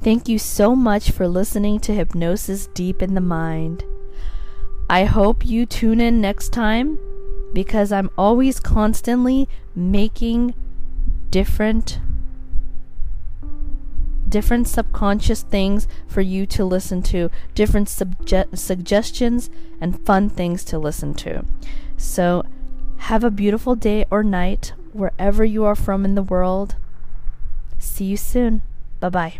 Thank 0.00 0.26
you 0.26 0.38
so 0.38 0.74
much 0.74 1.10
for 1.10 1.28
listening 1.28 1.80
to 1.80 1.92
Hypnosis 1.92 2.66
Deep 2.68 3.02
in 3.02 3.12
the 3.12 3.20
Mind. 3.20 3.84
I 4.90 5.04
hope 5.04 5.44
you 5.44 5.66
tune 5.66 6.00
in 6.00 6.20
next 6.20 6.50
time 6.50 6.98
because 7.52 7.92
I'm 7.92 8.10
always 8.16 8.60
constantly 8.60 9.48
making 9.74 10.54
different 11.30 12.00
different 14.28 14.68
subconscious 14.68 15.42
things 15.42 15.88
for 16.06 16.20
you 16.20 16.44
to 16.44 16.62
listen 16.62 17.02
to, 17.02 17.30
different 17.54 17.88
subje- 17.88 18.58
suggestions 18.58 19.48
and 19.80 20.04
fun 20.04 20.28
things 20.28 20.64
to 20.64 20.78
listen 20.78 21.14
to. 21.14 21.42
So, 21.96 22.44
have 22.98 23.24
a 23.24 23.30
beautiful 23.30 23.74
day 23.74 24.04
or 24.10 24.22
night 24.22 24.74
wherever 24.92 25.44
you 25.44 25.64
are 25.64 25.74
from 25.74 26.04
in 26.04 26.14
the 26.14 26.22
world. 26.22 26.76
See 27.78 28.04
you 28.04 28.16
soon. 28.18 28.62
Bye 29.00 29.08
bye. 29.08 29.38